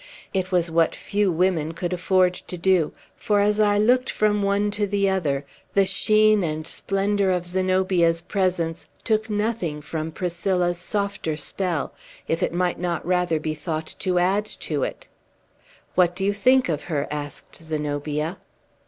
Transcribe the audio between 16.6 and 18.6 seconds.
of her?" asked Zenobia.